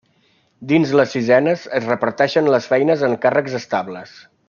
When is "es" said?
1.81-1.85